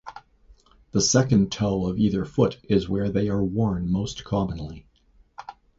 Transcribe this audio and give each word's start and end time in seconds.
The 0.93 0.99
second 1.01 1.51
toe 1.51 1.85
of 1.85 1.99
either 1.99 2.25
foot 2.25 2.57
is 2.63 2.89
where 2.89 3.09
they 3.11 3.29
are 3.29 3.43
worn 3.45 3.91
most 3.91 4.23
commonly. 4.23 4.87